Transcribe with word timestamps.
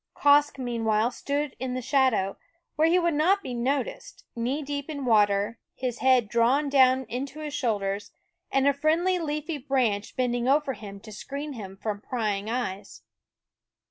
Quoskh 0.15 0.57
meanwhile 0.57 1.11
stood 1.11 1.55
in 1.59 1.75
the 1.75 1.79
shadow, 1.83 2.35
where 2.75 2.87
he 2.87 2.97
would 2.97 3.13
not 3.13 3.43
be 3.43 3.53
noticed, 3.53 4.25
knee 4.35 4.63
deep 4.63 4.89
in 4.89 5.05
water, 5.05 5.59
his 5.75 5.99
head 5.99 6.27
drawn 6.27 6.69
down 6.69 7.03
into 7.05 7.37
his 7.39 7.53
shoulders, 7.53 8.09
and 8.51 8.67
a 8.67 8.73
friendly 8.73 9.19
leafy 9.19 9.59
branch 9.59 10.15
bending 10.15 10.47
over 10.47 10.73
him 10.73 10.99
to 11.01 11.11
screen 11.11 11.53
him 11.53 11.77
from 11.77 12.01
prying 12.01 12.49
eyes. 12.49 13.03